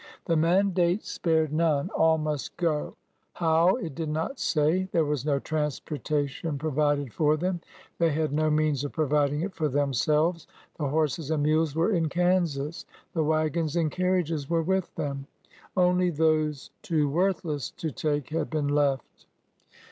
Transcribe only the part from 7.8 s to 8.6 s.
They had no